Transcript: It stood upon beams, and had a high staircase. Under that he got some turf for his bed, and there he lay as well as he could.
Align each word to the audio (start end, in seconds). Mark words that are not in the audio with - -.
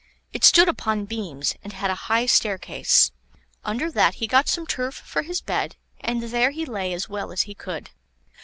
It 0.33 0.43
stood 0.43 0.67
upon 0.67 1.05
beams, 1.05 1.53
and 1.63 1.73
had 1.73 1.91
a 1.91 2.09
high 2.09 2.25
staircase. 2.25 3.11
Under 3.63 3.91
that 3.91 4.15
he 4.15 4.25
got 4.25 4.47
some 4.47 4.65
turf 4.65 4.95
for 4.95 5.21
his 5.21 5.41
bed, 5.41 5.75
and 5.99 6.23
there 6.23 6.49
he 6.49 6.65
lay 6.65 6.91
as 6.91 7.07
well 7.07 7.31
as 7.31 7.43
he 7.43 7.53
could. 7.53 7.91